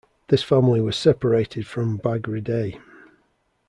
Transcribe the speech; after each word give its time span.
This 0.29 0.41
family 0.41 0.81
was 0.81 0.97
separated 0.97 1.67
from 1.67 1.99
Bagridae. 1.99 2.81